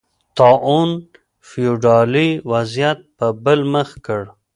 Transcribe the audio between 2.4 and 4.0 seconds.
وضعیت په بل مخ